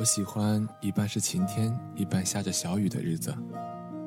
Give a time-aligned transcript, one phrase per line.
[0.00, 3.34] 我喜欢一半是晴天，一半下着小雨的日子，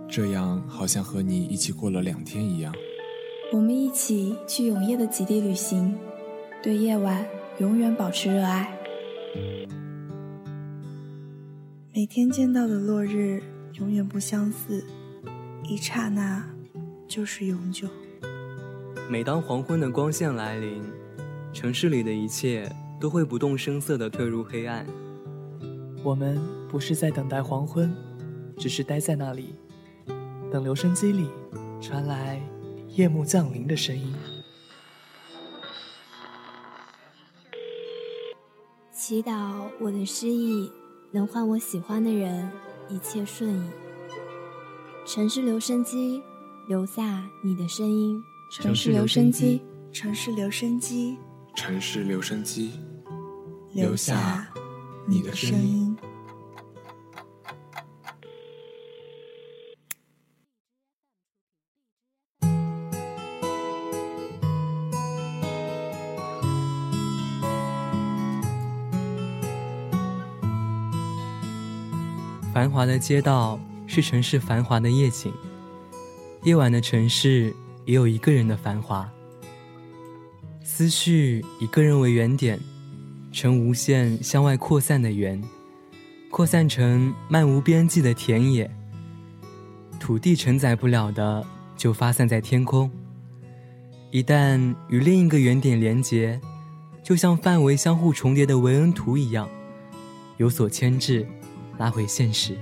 [0.10, 2.74] 这样好像和你一起过了两天一样。
[3.52, 5.96] 我们一起去永夜的极地旅行，
[6.64, 7.24] 对夜晚
[7.60, 8.76] 永远保持热爱。
[11.94, 14.84] 每天见到的落日永远不相似，
[15.64, 16.44] 一刹那
[17.08, 17.88] 就是永久。
[19.08, 20.82] 每当黄昏的光线来临，
[21.54, 22.68] 城市里的一切
[23.00, 24.88] 都会不动声色地退入黑暗。
[26.04, 27.96] 我们不是在等待黄昏，
[28.58, 29.56] 只是待在那里，
[30.52, 31.30] 等留声机里
[31.82, 32.42] 传来
[32.90, 34.14] 夜幕降临的声音。
[38.92, 40.72] 祈祷我的失意
[41.12, 42.50] 能换我喜欢的人
[42.90, 43.70] 一切顺意。
[45.06, 46.22] 城市留声机，
[46.68, 48.22] 留下你的声音。
[48.52, 51.18] 城市留声机，城市留声机，
[51.56, 52.72] 城市留声机，
[53.74, 54.48] 留下
[55.08, 55.83] 你的声音。
[72.64, 75.34] 繁华的街道是城市繁华的夜景，
[76.44, 79.12] 夜晚的城市也有一个人的繁华。
[80.64, 82.58] 思绪以个人为原点，
[83.34, 85.44] 呈无限向外扩散的圆，
[86.32, 88.72] 扩散成漫无边际的田野。
[90.00, 91.46] 土地承载不了的，
[91.76, 92.90] 就发散在天空。
[94.10, 96.40] 一旦与另一个原点连结，
[97.04, 99.50] 就像范围相互重叠的维恩图一样，
[100.38, 101.28] 有所牵制。
[101.78, 102.58] 拉回现实。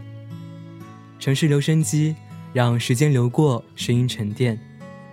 [1.19, 2.15] 城市留声机，
[2.53, 4.59] 让时间流过，声音沉淀。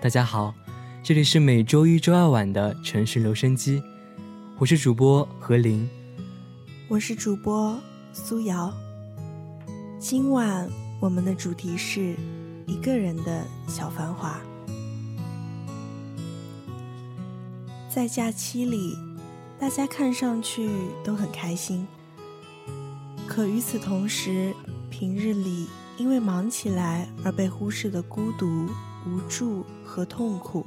[0.01, 0.55] 大家好，
[1.03, 3.83] 这里是每周一、周二晚的城市留声机，
[4.59, 5.89] 我是主播何林，
[6.89, 7.79] 我是主播
[8.13, 8.73] 苏瑶。
[9.99, 10.69] 今晚
[11.01, 12.15] 我们的主题是
[12.67, 14.41] 一个人的小繁华。
[17.89, 18.97] 在假期里，
[19.59, 20.71] 大家看上去
[21.03, 21.85] 都很开心。
[23.29, 24.53] 可与此同时，
[24.91, 25.69] 平日里
[25.99, 28.67] 因为忙起来而被忽视的孤独、
[29.07, 30.65] 无助和痛苦，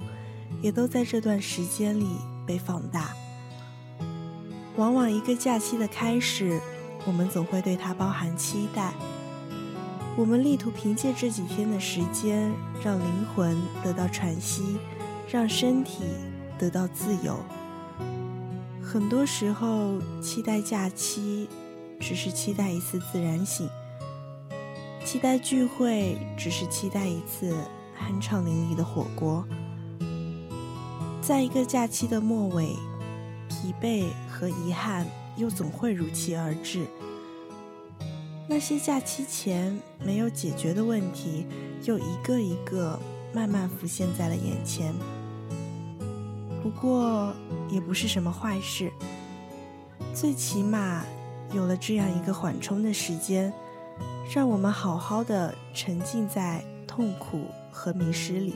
[0.62, 2.08] 也都在这段时间里
[2.46, 3.10] 被放大。
[4.78, 6.62] 往往一个假期的开始，
[7.06, 8.94] 我们总会对它包含期待。
[10.16, 14.78] 我们力图凭借这几天的时间，让灵魂得到喘息，
[15.30, 16.04] 让身体
[16.60, 17.38] 得到自由。
[18.82, 21.50] 很多时候，期待假期。
[22.02, 23.70] 只是期待一次自然醒，
[25.06, 27.56] 期待聚会，只是期待一次
[27.96, 29.46] 酣畅淋漓的火锅。
[31.22, 32.76] 在一个假期的末尾，
[33.48, 35.06] 疲惫和遗憾
[35.38, 36.88] 又总会如期而至。
[38.50, 41.46] 那些假期前没有解决的问题，
[41.86, 43.00] 又一个一个
[43.32, 44.92] 慢慢浮现在了眼前。
[46.64, 47.32] 不过，
[47.70, 48.92] 也不是什么坏事，
[50.16, 51.06] 最起码。
[51.54, 53.52] 有了这样一个缓冲的时间，
[54.34, 58.56] 让我们好好的沉浸在痛苦和迷失里，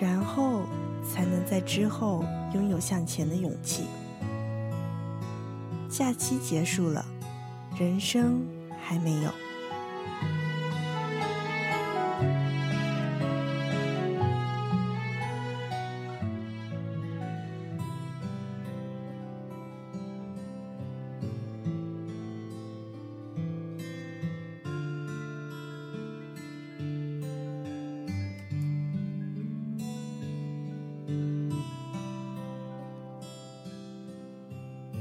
[0.00, 0.62] 然后
[1.02, 2.24] 才能在之后
[2.54, 3.84] 拥有向前的勇气。
[5.88, 7.04] 假期结束了，
[7.78, 8.46] 人生
[8.80, 9.30] 还没有。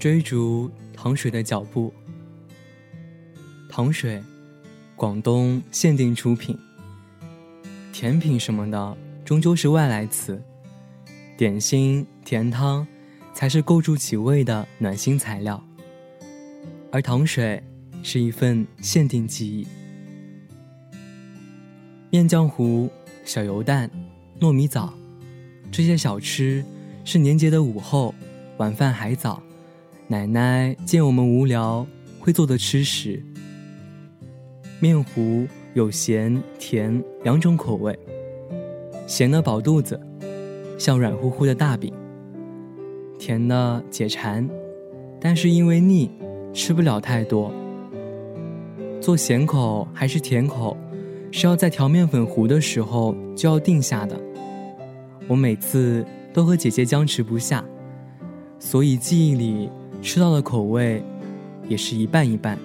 [0.02, 1.94] 追逐糖水的脚步，
[3.70, 4.20] 糖水，
[4.96, 6.58] 广东限定出品。
[7.94, 10.42] 甜品什么的，终究是外来词，
[11.38, 12.88] 点心、甜汤
[13.36, 15.64] 才是构筑起味的暖心材料。
[16.92, 17.62] 而糖水
[18.02, 19.68] 是一份限定记忆。
[22.10, 22.90] 面浆糊、
[23.24, 23.88] 小油蛋、
[24.40, 24.92] 糯米枣，
[25.72, 26.66] 这些小吃
[27.06, 28.16] 是年节的午后，
[28.58, 29.40] 晚饭还早。
[30.12, 31.88] 奶奶见我们无聊，
[32.20, 33.24] 会做的吃食。
[34.82, 37.98] 面糊有咸甜两种口味，
[39.08, 39.98] 咸的饱肚子，
[40.78, 41.94] 像软乎乎的大饼；
[43.18, 44.46] 甜的解馋，
[45.18, 46.12] 但是因为腻，
[46.54, 47.50] 吃不了太多。
[49.00, 50.76] 做咸口还是甜口，
[51.32, 54.20] 是要在调面粉糊的时候就要定下的。
[55.30, 57.64] 我每次都和姐姐僵持不下，
[58.60, 59.70] 所以记忆里。
[60.02, 61.04] 吃到的口味，
[61.68, 62.58] 也是一半一半，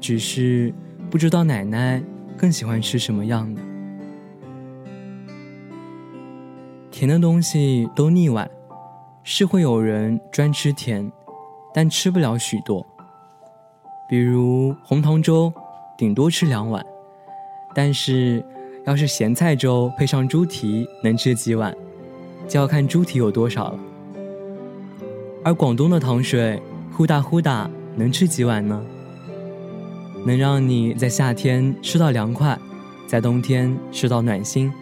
[0.00, 0.74] 只是
[1.08, 2.02] 不知道奶奶
[2.36, 3.62] 更喜欢吃什么样的。
[6.90, 8.48] 甜的东西都腻歪，
[9.22, 11.10] 是会有人专吃甜，
[11.72, 12.84] 但吃不了许多。
[14.08, 15.52] 比如红糖粥，
[15.96, 16.84] 顶多吃两碗，
[17.74, 18.44] 但是
[18.84, 21.74] 要是咸菜粥配上猪蹄，能吃几碗，
[22.48, 23.78] 就要看猪蹄有多少了。
[25.44, 26.60] 而广东的糖水，
[26.90, 28.82] 呼哒呼哒，能吃几碗呢？
[30.24, 32.58] 能让你在夏天吃到凉快，
[33.06, 34.72] 在冬天吃到暖心。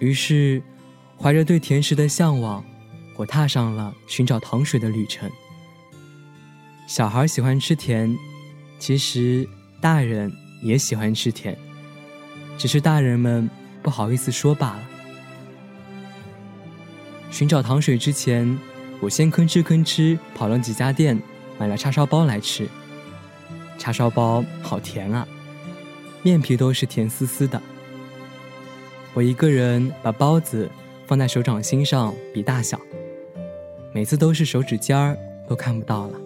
[0.00, 0.60] 于是，
[1.16, 2.64] 怀着对甜食的向往，
[3.16, 5.30] 我踏上了寻找糖水的旅程。
[6.88, 8.12] 小孩喜欢吃甜，
[8.80, 9.48] 其实
[9.80, 10.32] 大人
[10.64, 11.56] 也喜欢吃甜，
[12.58, 13.48] 只是大人们
[13.84, 14.82] 不好意思说罢了。
[17.30, 18.58] 寻找糖水之前，
[19.02, 21.20] 我先吭哧吭哧跑了几家店，
[21.58, 22.68] 买了叉烧包来吃。
[23.76, 25.26] 叉烧包好甜啊，
[26.22, 27.60] 面皮都是甜丝丝的。
[29.12, 30.70] 我一个人把包子
[31.04, 32.80] 放在手掌心上比大小，
[33.92, 36.20] 每次都是手指尖儿都看不到了。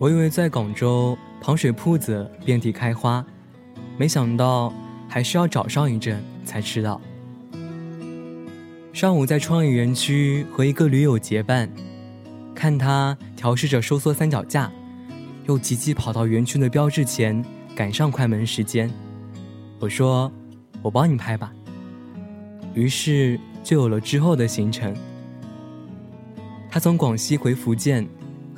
[0.00, 3.22] 我以为在广州糖水铺子遍地开花，
[3.98, 4.72] 没想到
[5.06, 6.98] 还需要找上一阵才知道。
[8.94, 11.70] 上午在创意园区和一个驴友结伴，
[12.54, 14.72] 看他调试着收缩三脚架，
[15.44, 17.44] 又急急跑到园区的标志前
[17.76, 18.90] 赶上快门时间。
[19.78, 20.32] 我说
[20.80, 21.52] ：“我帮你拍吧。”
[22.72, 24.96] 于是就有了之后的行程。
[26.70, 28.08] 他从广西回福建。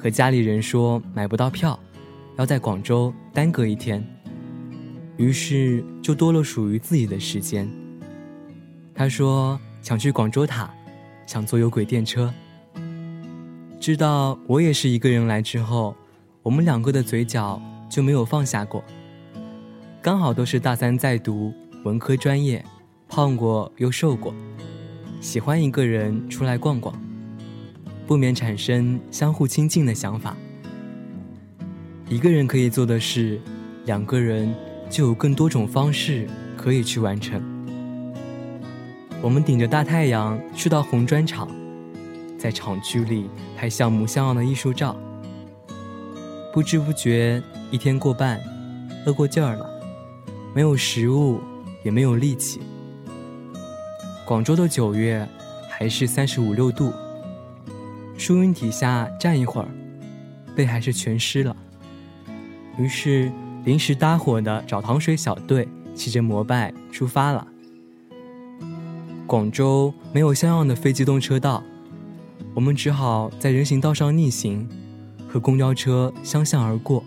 [0.03, 1.79] 和家里人说买不到票，
[2.37, 4.05] 要在广州耽搁一天，
[5.17, 7.71] 于是就多了属于自己的时间。
[8.93, 10.69] 他说想去广州塔，
[11.25, 12.35] 想坐有轨电车。
[13.79, 15.95] 知道我也是一个人来之后，
[16.43, 18.83] 我们两个的嘴角就没有放下过。
[20.03, 22.65] 刚好都是大三在读文科专业，
[23.09, 24.35] 胖过又瘦过，
[25.21, 26.93] 喜欢一个人出来逛逛。
[28.13, 30.37] 不免产生相互亲近的想法。
[32.11, 33.41] 一个人可以做的事，
[33.87, 34.55] 两个人
[34.91, 37.43] 就有更多种方式可以去完成。
[39.23, 41.49] 我们顶着大太阳去到红砖厂，
[42.37, 44.95] 在厂区里拍像模像样的艺术照。
[46.53, 48.39] 不知不觉一天过半，
[49.07, 49.67] 饿过劲儿了，
[50.55, 51.41] 没有食物，
[51.83, 52.61] 也没有力气。
[54.27, 55.27] 广州的九月
[55.71, 56.93] 还是三十五六度。
[58.25, 59.67] 树荫底下站一会儿，
[60.55, 61.57] 背还是全湿了。
[62.79, 63.33] 于是
[63.65, 67.45] 临时搭伙的找糖水小队骑着摩拜出发了。
[69.27, 71.65] 广州没有像样的非机动车道，
[72.55, 74.69] 我们只好在人行道上逆行，
[75.29, 77.03] 和公交车相向而过。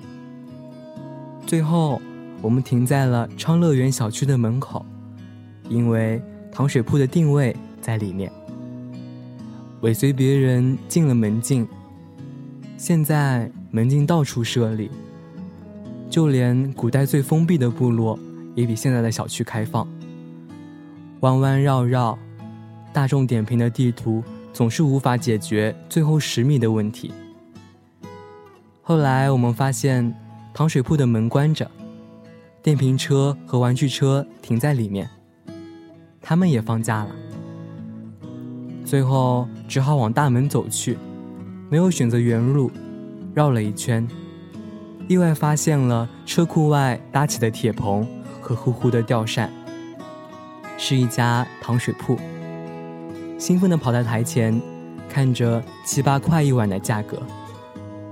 [1.47, 2.01] 最后，
[2.41, 4.85] 我们停在了昌乐园小区的门口，
[5.69, 8.29] 因为糖水铺的定位在里面。
[9.85, 11.67] 尾随别人进了门禁，
[12.75, 14.89] 现在门禁到处设立，
[16.09, 18.17] 就连古代最封闭的部落
[18.55, 19.87] 也比现在的小区开放。
[21.19, 22.17] 弯弯绕绕，
[22.91, 27.13] 大众点评的地图总是无法解决最后十米的问题。
[28.81, 30.11] 后来我们发现，
[30.51, 31.69] 糖水铺的门关着，
[32.63, 35.07] 电瓶车和玩具车停在里面，
[36.23, 37.15] 他们也放假了。
[38.85, 40.95] 最后只好往大门走去，
[41.69, 42.71] 没有选择原路，
[43.33, 44.07] 绕了一圈，
[45.07, 48.07] 意外发现了车库外搭起的铁棚
[48.39, 49.51] 和呼呼的吊扇，
[50.77, 52.15] 是一家糖水铺。
[53.39, 54.61] 兴奋地跑在台前，
[55.09, 57.19] 看着七八块一碗的价格，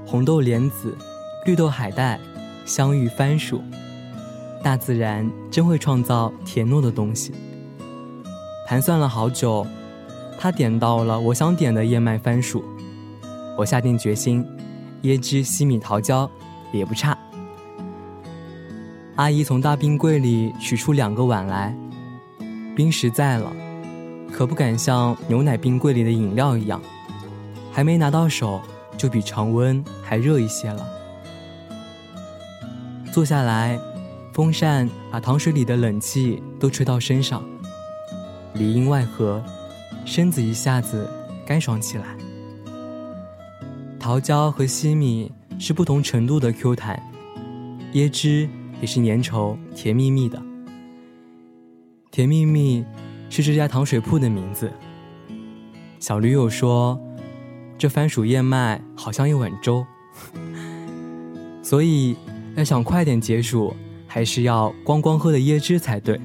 [0.08, 0.98] 红豆莲子、
[1.46, 2.20] 绿豆海带、
[2.66, 3.62] 香芋番薯，
[4.64, 7.32] 大自然真会创造甜糯的东西。
[8.68, 9.66] 盘算了好久，
[10.44, 12.62] 他点到了我想点的燕麦番薯，
[13.58, 14.46] 我下定决心，
[15.04, 16.30] 椰汁西米桃胶
[16.74, 17.18] 也不差。
[19.16, 21.74] 阿姨从大冰柜里取出两个碗来，
[22.76, 23.56] 冰实在了，
[24.34, 26.82] 可不敢像牛奶冰柜里的饮料一样，
[27.72, 28.60] 还没拿到手
[28.98, 30.86] 就比常温还热一些了。
[33.14, 33.80] 坐下来，
[34.34, 37.42] 风扇把糖水里的冷气都吹到身上，
[38.56, 39.42] 里应外合，
[40.06, 41.10] 身子一下子
[41.46, 42.06] 干爽起来。
[44.00, 47.02] 桃胶和西米是不同程度的 Q 弹，
[47.94, 48.50] 椰汁。
[48.82, 50.44] 也是粘稠、甜蜜蜜的。
[52.12, 52.84] 甜蜜蜜
[53.30, 54.70] 是这家糖水铺的名字。
[56.02, 57.00] 小驴友说
[57.80, 59.86] ：“这番薯燕麦好像一碗粥，
[61.64, 62.18] 所以
[62.58, 63.74] 要想快点解暑，
[64.06, 66.20] 还是要光光喝的椰汁才对。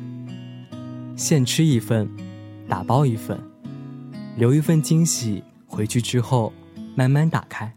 [1.14, 2.10] 现吃一份，
[2.68, 3.40] 打包一份，
[4.38, 6.52] 留一份惊喜，回去之后
[6.94, 7.74] 慢慢打开。”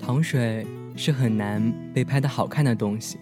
[0.00, 0.66] 糖水
[0.96, 3.18] 是很难被拍的好看的东西，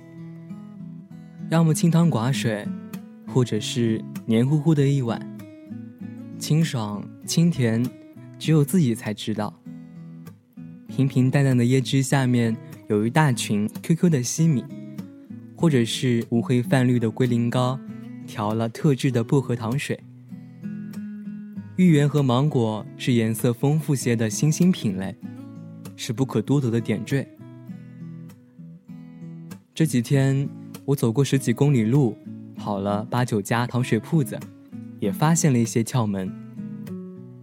[1.54, 2.66] 要么清汤寡水，
[3.28, 5.25] 或者是黏糊糊的一碗，
[6.37, 7.80] 清爽清甜，
[8.40, 9.54] 只有自己才知道。
[10.88, 12.56] 平平淡淡的椰汁下面
[12.88, 14.64] 有一大群 QQ 的西米，
[15.54, 17.78] 或者是乌黑泛绿的龟苓膏，
[18.26, 20.00] 调了特制的薄荷糖水。
[21.76, 25.16] 芋圆和芒果是颜色丰富些的新兴品类。
[25.94, 27.25] 是不可多得的点缀。
[29.73, 30.49] 这几天
[30.87, 32.14] 我走过十几公里路，
[32.55, 34.38] 跑了八九家糖水铺子，
[35.00, 36.31] 也发现了一些窍门。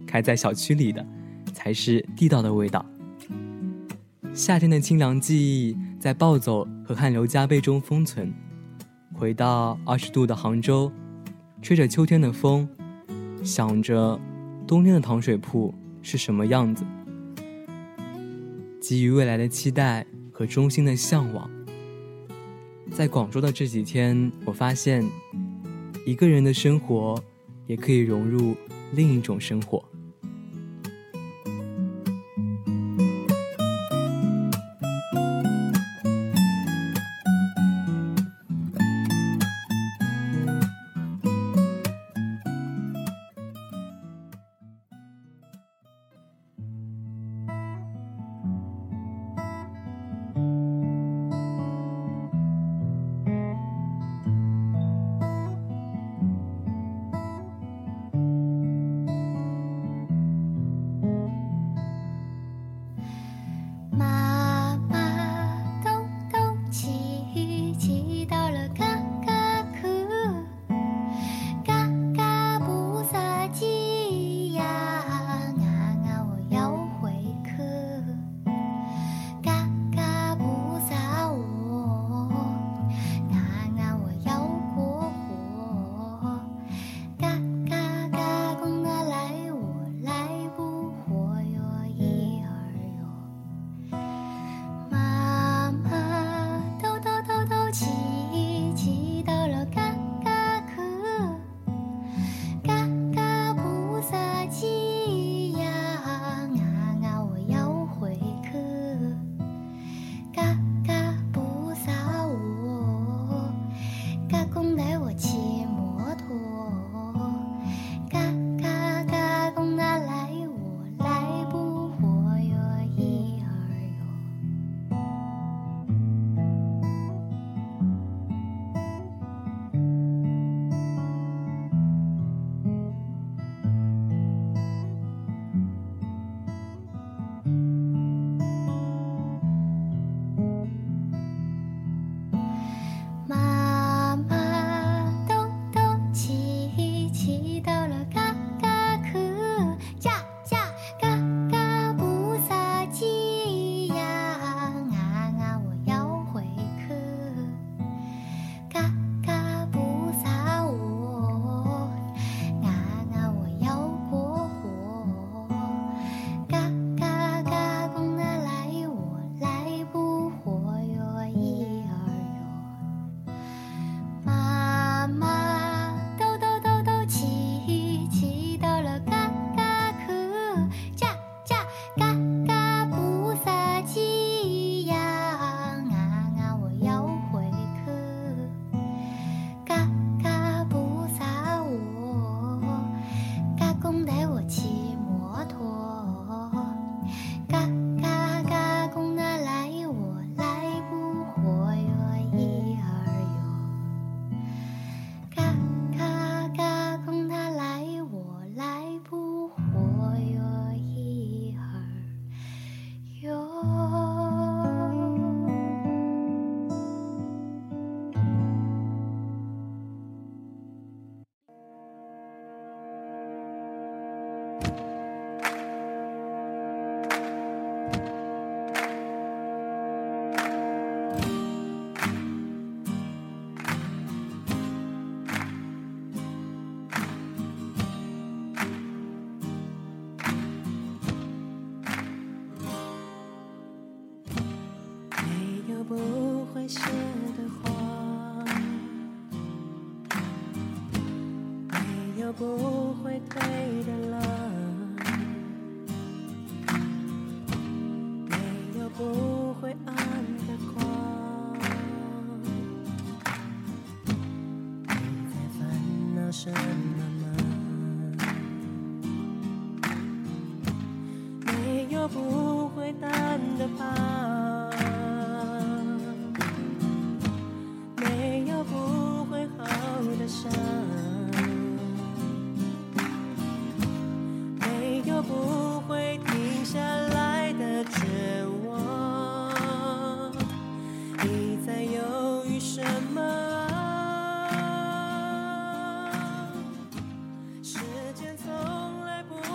[0.06, 1.04] 开在小区里的，
[1.52, 2.84] 才是地道的味道。
[4.32, 8.32] 夏天的清凉记忆在暴走和汗流浃背中封存。
[9.12, 10.90] 回到二十度的杭州，
[11.60, 12.68] 吹着秋天的风，
[13.42, 14.18] 想着
[14.66, 16.84] 冬天的糖水铺是什么样子。
[18.80, 21.50] 基于未来的期待和衷心的向往，
[22.94, 25.02] 在广州的这几天，我发现，
[26.04, 27.18] 一个人的生活
[27.66, 28.54] 也可以融入
[28.92, 29.82] 另一种生活。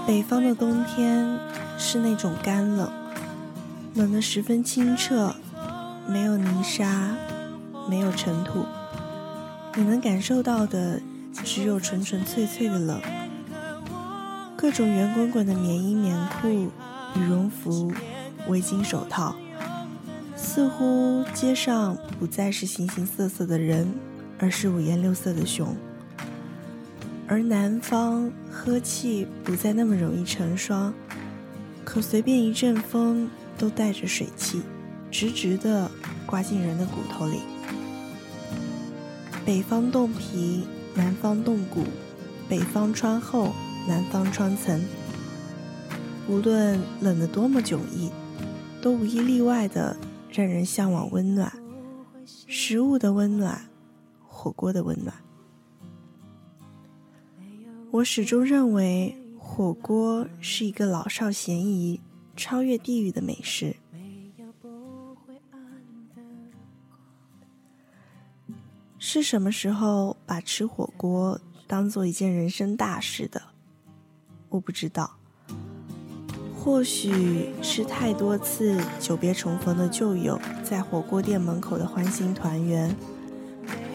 [0.07, 1.37] 北方的冬天
[1.77, 2.89] 是那种干冷，
[3.93, 5.35] 冷得十分清澈，
[6.07, 7.13] 没有泥沙，
[7.89, 8.65] 没有尘土，
[9.75, 11.01] 你能感受到的
[11.43, 13.01] 只有纯纯粹粹的冷。
[14.55, 17.91] 各种圆滚滚的棉衣、棉裤、羽绒服、
[18.47, 19.35] 围巾、手套，
[20.37, 23.93] 似乎街上不再是形形色色的人，
[24.39, 25.75] 而是五颜六色的熊。
[27.27, 30.93] 而南方呵气不再那么容易成霜，
[31.83, 34.61] 可随便一阵风都带着水汽，
[35.11, 35.91] 直直的
[36.25, 37.41] 刮进人的骨头里。
[39.45, 41.81] 北方冻皮，南方冻骨；
[42.47, 43.53] 北方穿厚，
[43.87, 44.81] 南方穿层。
[46.29, 48.09] 无论冷得多么迥异，
[48.81, 49.97] 都无一例外的
[50.31, 51.51] 让人向往温暖，
[52.25, 53.69] 食物的温暖，
[54.25, 55.13] 火锅的温暖。
[57.91, 62.01] 我始终认为，火锅是一个老少咸宜、
[62.35, 63.77] 超越地域的美食。
[68.99, 73.41] 是什么时候把吃火锅当做一件人生大事的？
[74.49, 75.17] 我不知道。
[76.59, 82.93] 或许是太多次久别重逢的旧友在火锅店门口的欢欣团圆。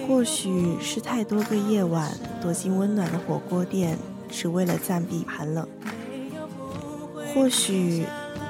[0.07, 3.97] 或许是太多个夜晚躲进温暖的火锅店，
[4.31, 5.65] 只为了暂避寒冷；
[7.33, 8.05] 或许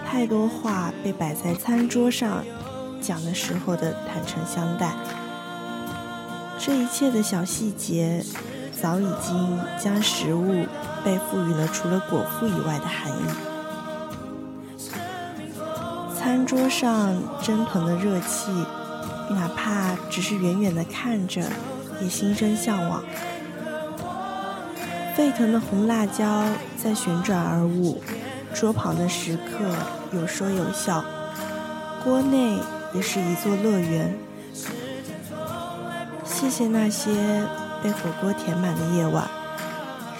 [0.06, 2.44] 太多话被摆在餐桌上
[3.00, 4.94] 讲的时候的坦诚相待。
[6.58, 8.24] 这一切的小细节，
[8.72, 10.66] 早已经将食物
[11.04, 13.22] 被赋予了除了果腹以外的含义。
[16.18, 18.50] 餐桌上蒸腾的热气。
[19.34, 21.42] 哪怕只是远远的看着，
[22.00, 23.02] 也心生向往。
[25.14, 26.44] 沸腾的红辣椒
[26.76, 28.02] 在旋转而舞，
[28.54, 31.04] 桌旁的食客有说有笑，
[32.02, 32.58] 锅内
[32.94, 34.16] 也是一座乐园。
[36.24, 37.12] 谢谢那些
[37.82, 39.28] 被火锅填满的夜晚，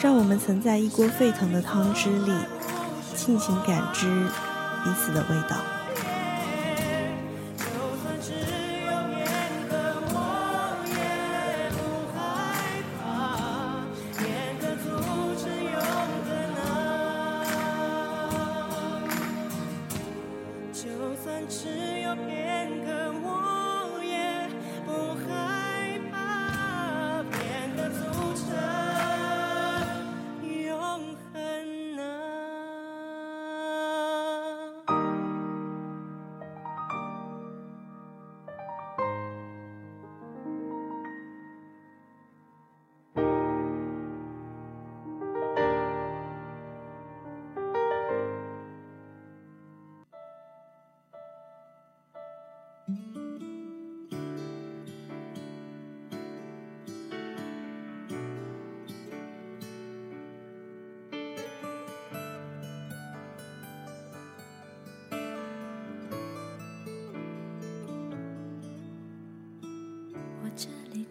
[0.00, 2.32] 让我们曾在一锅沸腾的汤汁里，
[3.16, 4.06] 尽情感知
[4.84, 5.56] 彼此的味道。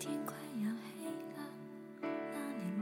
[0.01, 0.33] 天快
[0.63, 0.65] 要
[0.97, 1.05] 黑
[1.37, 1.37] 了，
[2.01, 2.65] 哪里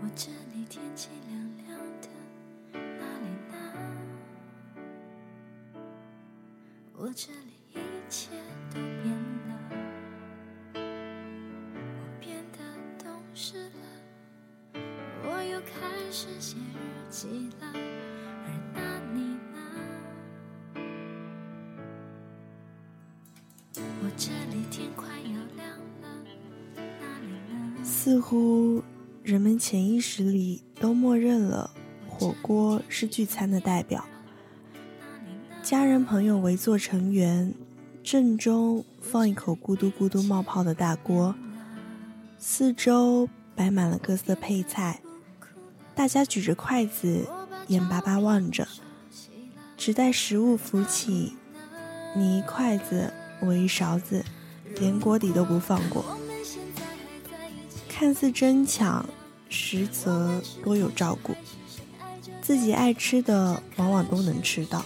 [0.00, 1.68] 我这里天气凉凉
[2.00, 2.08] 的，
[2.72, 3.54] 哪里呢？
[6.96, 7.76] 我这里一
[8.08, 8.30] 切
[8.70, 9.04] 都变
[9.48, 9.52] 了，
[10.72, 12.58] 我变得
[13.04, 13.84] 懂事了。
[15.24, 16.80] 我又开始写日
[17.10, 17.61] 记了，
[23.80, 25.68] 我这里天快要亮
[26.02, 26.08] 了，
[26.76, 27.84] 那里呢？
[27.84, 28.82] 似乎
[29.22, 31.70] 人们潜意识里都默认了
[32.06, 34.04] 火锅是聚餐的代表，
[35.62, 37.54] 家人朋友围坐成圆，
[38.02, 41.34] 正中放一口咕嘟咕嘟冒泡的大锅，
[42.38, 45.00] 四周摆满了各色配菜，
[45.94, 47.26] 大家举着筷子，
[47.68, 48.68] 眼巴巴望着，
[49.78, 51.34] 只待食物浮起，
[52.14, 53.12] 你一筷子，
[53.44, 54.24] 我一勺子，
[54.78, 56.04] 连锅底都不放过。
[57.88, 59.04] 看似争抢，
[59.48, 61.34] 实则多有照顾。
[62.40, 64.84] 自己爱吃的，往往都能吃到。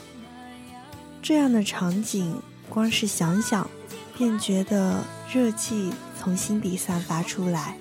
[1.23, 3.69] 这样的场景，光是想想，
[4.16, 7.77] 便觉得热气从心底散发出来。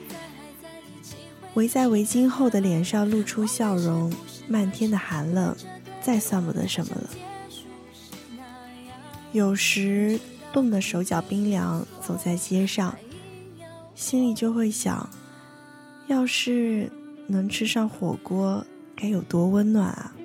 [1.54, 4.14] 围在围巾后的脸上露出笑容，
[4.48, 5.56] 漫天的寒冷，
[6.02, 7.10] 再算不得什么了。
[9.32, 10.20] 有时
[10.56, 12.96] 冻得手脚冰凉，走在街上，
[13.94, 15.10] 心里就会想。
[16.08, 16.90] 要是
[17.28, 18.66] 能吃上火锅，
[18.96, 20.16] 该有多温暖啊！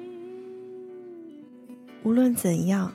[2.05, 2.95] 无论怎样，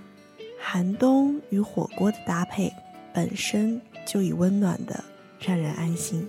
[0.57, 2.71] 寒冬与火锅的搭配
[3.13, 5.03] 本身就已温暖的
[5.37, 6.25] 让人安心。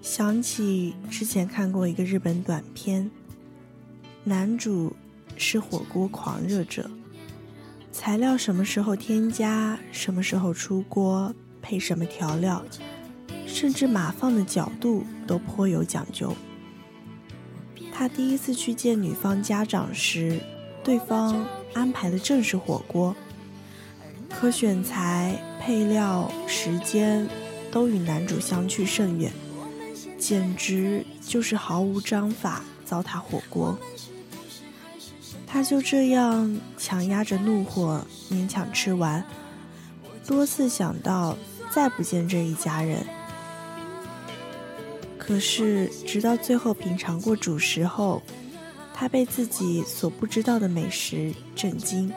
[0.00, 3.10] 想起之前看过一个日本短片，
[4.22, 4.94] 男主
[5.40, 6.90] 是火锅狂热者，
[7.90, 11.34] 材料什么时候添加，什么时候出锅。
[11.62, 12.64] 配什么调料，
[13.46, 16.34] 甚至码放的角度都颇有讲究。
[17.92, 20.40] 他第一次去见女方家长时，
[20.82, 23.14] 对方安排的正是火锅，
[24.30, 27.28] 可选材、配料、时间
[27.70, 29.30] 都与男主相去甚远，
[30.18, 33.78] 简直就是毫无章法糟蹋火锅。
[35.50, 39.24] 他就这样强压着怒火，勉强吃完，
[40.26, 41.36] 多次想到。
[41.72, 43.06] 再不见这一家人。
[45.16, 48.20] 可是，直到最后品尝过主食后，
[48.92, 52.12] 他被自己所不知道的美食震惊，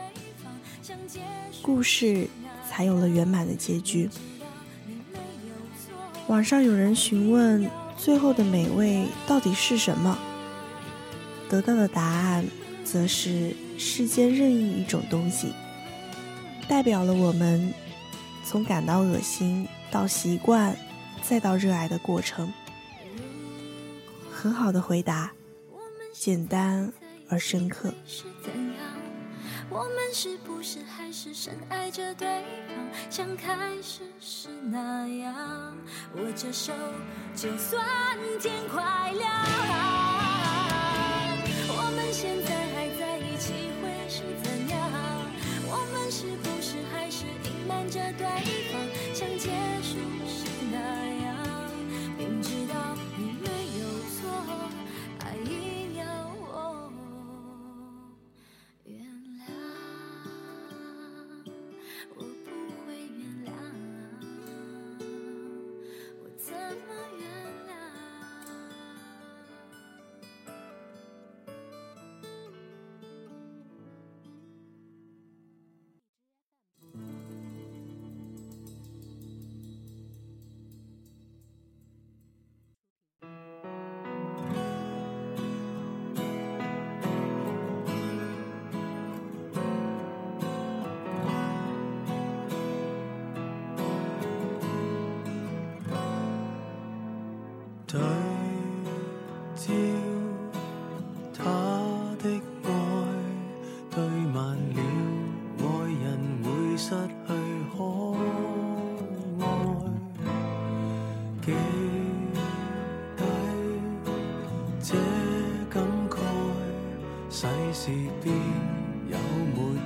[1.62, 2.28] 故事
[2.68, 4.10] 才有了圆满的结局。
[6.26, 10.18] 网上有人询问最后的美味到底是什么，
[11.48, 12.44] 得到的答案
[12.84, 15.54] 则是世间任意一种东西，
[16.68, 17.74] 代表了我们。
[18.46, 20.76] 从感到恶心到习惯，
[21.22, 22.52] 再到热爱的过程，
[24.30, 25.32] 很好的回答，
[26.12, 26.92] 简单
[27.30, 27.94] 而深刻。
[29.70, 32.28] 我们是不是还是深爱着对
[32.68, 35.74] 方，像开始时那样？
[36.18, 36.74] 握着手，
[37.34, 37.82] 就算
[38.42, 40.13] 天快亮。
[47.74, 47.90] 看？
[47.90, 48.28] 着对
[48.72, 48.93] 方，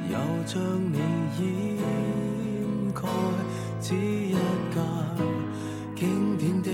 [0.07, 0.61] 没有将
[0.93, 0.97] 你
[1.37, 1.83] 掩
[2.93, 3.01] 盖？
[3.81, 4.33] 只一
[4.73, 4.79] 架
[5.95, 6.71] 经典的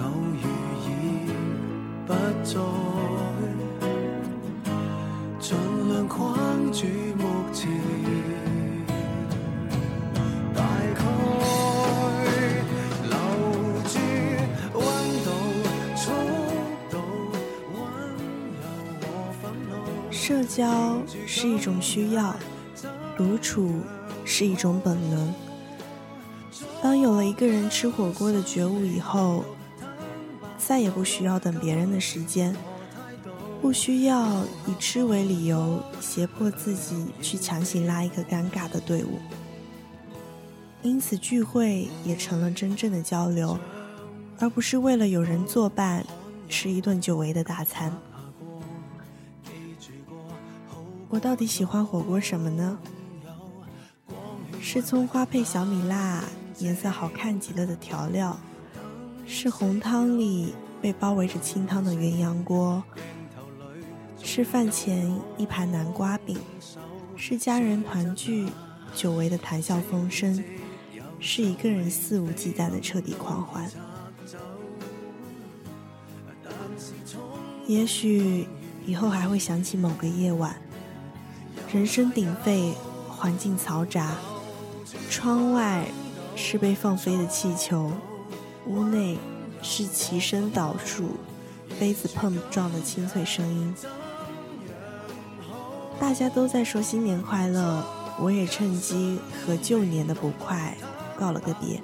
[0.00, 0.44] 偶遇
[0.84, 0.86] 已
[2.06, 2.12] 不
[2.44, 2.54] 再，
[5.40, 5.56] 尽
[5.88, 6.36] 量框
[6.72, 6.86] 住
[7.16, 7.68] 目前。
[10.54, 10.62] 大
[10.94, 11.00] 概
[13.02, 13.14] 留
[13.88, 13.98] 住
[14.74, 14.80] 温
[15.24, 15.26] 度、
[15.96, 16.02] 速
[16.90, 16.94] 度、
[17.74, 17.76] 温
[19.00, 19.70] 柔和愤怒。
[20.12, 20.62] 社交
[21.26, 22.36] 是一种需要，
[23.18, 23.80] 独处
[24.24, 25.34] 是一种本能。
[26.80, 29.44] 当有了一个人吃火锅的觉悟以后，
[30.56, 32.56] 再也不需要等别人的时间，
[33.60, 39.18] 不需要以吃为理由胁迫自己去强行拉一个尴尬的队伍。
[40.82, 43.58] 因此，聚会也成了真正的交流，
[44.38, 46.06] 而不是为了有人作伴
[46.48, 47.92] 吃一顿久违的大餐。
[51.08, 52.78] 我到底喜欢火锅什么呢？
[54.60, 56.24] 是葱花配小米辣，
[56.58, 58.36] 颜色好看极了的调料；
[59.26, 62.82] 是红汤里被包围着清汤的鸳鸯锅；
[64.22, 66.36] 是饭前一盘南瓜饼；
[67.16, 68.48] 是家人团聚
[68.94, 70.42] 久违的谈笑风生。
[71.20, 73.68] 是一个人肆无忌惮的彻底狂欢。
[77.66, 78.46] 也许
[78.86, 80.56] 以后还会想起某个夜晚，
[81.72, 82.72] 人声鼎沸，
[83.08, 84.14] 环境嘈杂，
[85.10, 85.84] 窗外
[86.36, 87.90] 是被放飞的气球，
[88.66, 89.18] 屋内
[89.62, 91.16] 是齐声倒数，
[91.78, 93.74] 杯子碰撞的清脆声音。
[96.00, 97.84] 大家都在说新年快乐，
[98.20, 100.76] 我也趁机和旧年的不快。
[101.18, 101.82] 告了个别，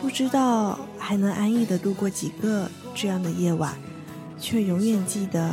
[0.00, 3.76] 不知道还能安逸的度过几个这样的夜晚，
[4.38, 5.50] 却永远记得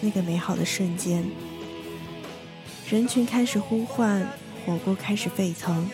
[0.00, 1.22] 那个美好的瞬间。
[2.88, 4.26] 人群开始呼唤，
[4.64, 5.88] 火锅开始沸腾，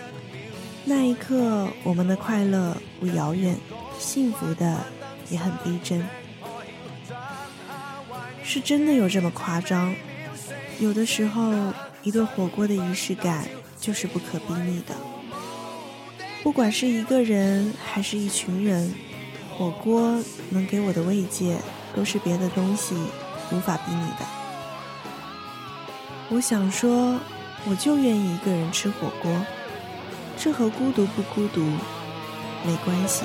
[0.84, 3.56] 那一刻，我们的快乐不遥远，
[3.98, 4.78] 幸福的
[5.28, 6.06] 也很逼真。
[8.42, 9.94] 是真的有这么夸张？
[10.78, 11.52] 有的时候，
[12.02, 13.46] 一顿火锅的仪式感
[13.78, 14.94] 就是不可比拟的。
[16.42, 18.94] 不管是一个人还是一群人，
[19.56, 21.58] 火锅能给我的慰藉，
[21.94, 22.94] 都是别的东西
[23.52, 24.26] 无法比拟的。
[26.30, 27.18] 我想说，
[27.68, 29.30] 我就愿意一个人吃火锅，
[30.36, 31.60] 这和孤独不孤独
[32.64, 33.24] 没关系。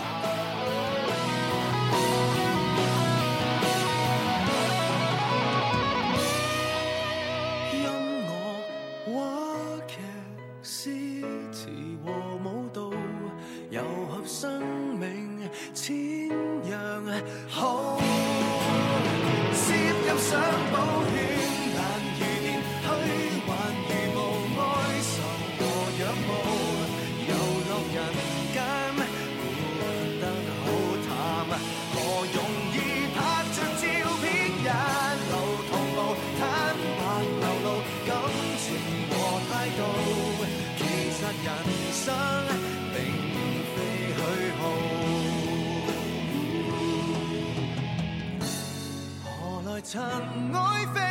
[49.96, 50.04] 尘
[50.54, 51.05] 埃飞。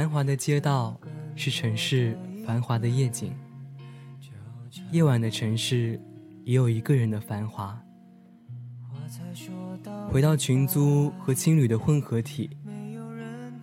[0.00, 0.98] 繁华的街道
[1.36, 3.34] 是城市繁华的夜景，
[4.92, 6.00] 夜晚的城市
[6.42, 7.78] 也有一个人的繁华。
[10.10, 12.48] 回到群租和青旅的混合体，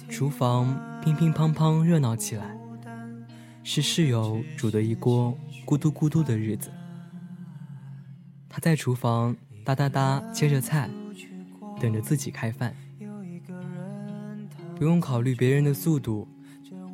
[0.08, 2.56] 厨房乒乒乓乓热闹起来，
[3.64, 6.70] 是室友煮的一锅咕嘟咕嘟的日子。
[8.48, 10.88] 他在厨房哒哒哒切着菜，
[11.82, 12.76] 等着自己开饭。
[14.78, 16.28] 不用考虑别人的速度，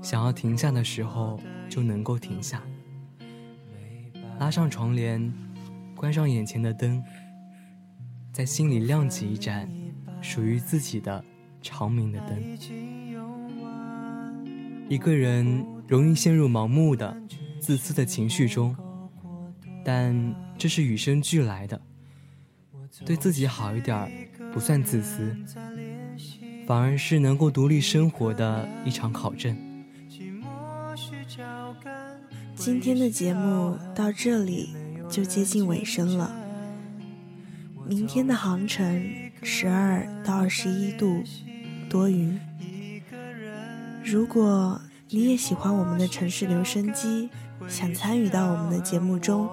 [0.01, 2.63] 想要停下的时候就能够停下。
[4.39, 5.33] 拉上床帘，
[5.93, 7.03] 关上眼前的灯，
[8.31, 9.69] 在心里亮起一盏
[10.21, 11.23] 属于自己的
[11.61, 12.41] 长明的灯。
[14.87, 17.13] 一个人容易陷入盲目的、
[17.59, 18.73] 自私的情绪中，
[19.83, 21.81] 但这是与生俱来的。
[23.05, 25.35] 对自己好一点，不算自私。
[26.65, 29.55] 反而是能够独立生活的一场考证。
[32.55, 34.69] 今天的节目到这里
[35.09, 36.33] 就接近尾声了。
[37.85, 39.03] 明天的航程
[39.41, 41.21] 十二到二十一度，
[41.89, 42.39] 多云。
[44.05, 47.29] 如果你也喜欢我们的城市留声机，
[47.67, 49.49] 想参与到我们的节目中，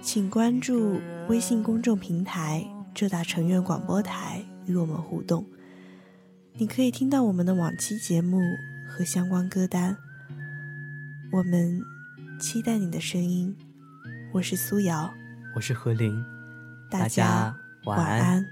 [0.00, 5.44] 请关注微信公众平台“浙大成院广播台”与我们互动。
[6.60, 8.40] 你可以听到我们的往期节目
[8.84, 9.96] 和相关歌单。
[11.30, 11.80] 我们
[12.40, 13.56] 期待你的声音。
[14.32, 15.08] 我是苏瑶，
[15.54, 16.12] 我是何琳，
[16.90, 18.46] 大大家晚安安。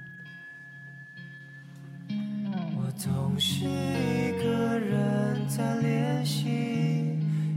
[2.76, 6.46] 我总是一个人在练习，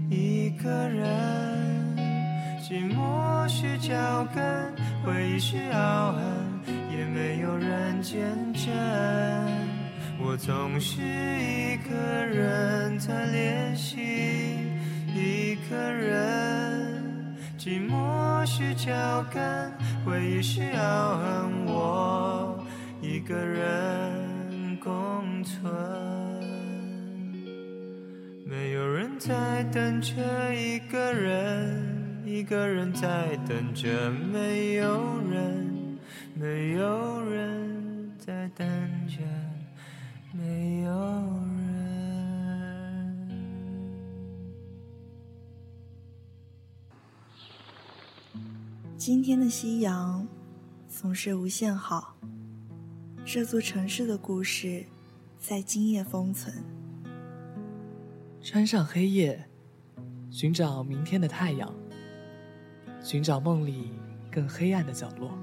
[0.09, 1.95] 一个人，
[2.67, 6.23] 寂寞需脚跟，回忆需凹痕，
[6.89, 9.68] 也没有人见证。
[10.21, 13.97] 我总是一个人在练习，
[15.15, 19.71] 一个人，寂寞是脚跟，
[20.05, 22.63] 回忆是凹痕，我
[23.01, 25.71] 一个人共存。
[28.45, 30.13] 没有人在等着
[30.53, 35.97] 一个人，一个人在等着没有人，
[36.36, 37.29] 没有人
[49.10, 50.28] 今天的夕阳
[50.88, 52.15] 总是无限好，
[53.26, 54.86] 这座城市的故事
[55.39, 56.63] 在今夜封存。
[58.39, 59.50] 穿上黑夜，
[60.30, 61.74] 寻找明天的太阳，
[63.02, 63.93] 寻找梦里
[64.32, 65.36] 更黑暗的角落。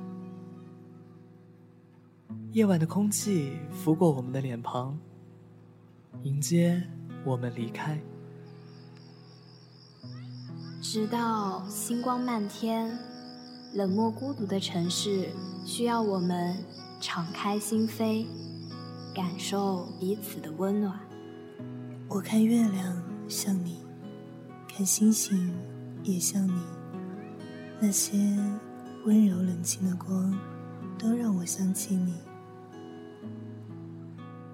[2.52, 4.96] 夜晚的空气拂过我们的脸庞，
[6.22, 6.80] 迎接
[7.24, 8.00] 我们离开。
[10.80, 12.96] 直到星光漫天，
[13.74, 15.28] 冷漠孤独的城市
[15.64, 16.56] 需要我们
[17.00, 18.26] 敞开心扉，
[19.14, 20.98] 感受彼此的温暖。
[22.08, 23.78] 我看月亮像你，
[24.68, 25.52] 看星星
[26.02, 26.60] 也像你，
[27.80, 28.16] 那些
[29.04, 30.38] 温柔冷清的光，
[30.98, 32.14] 都让我想起你。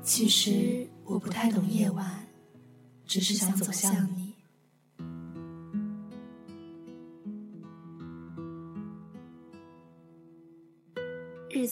[0.03, 2.27] 其实我不太懂夜晚，
[3.07, 4.22] 只是想走向你。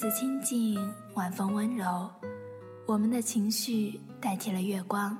[0.01, 0.81] 日子清静，
[1.13, 2.11] 晚风温柔，
[2.87, 5.15] 我们的情绪代替了月光，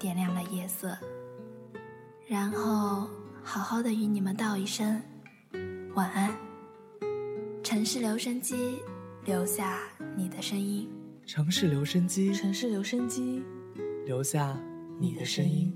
[0.00, 0.98] 点亮了夜色。
[2.26, 3.08] 然后
[3.44, 5.00] 好好的与你们道一声
[5.94, 6.36] 晚安。
[7.62, 8.80] 城市留声机，
[9.24, 9.78] 留下
[10.16, 10.90] 你的声音。
[11.24, 13.44] 城市留声机，城市留声机，
[14.06, 14.58] 留下
[14.98, 15.72] 你的声音。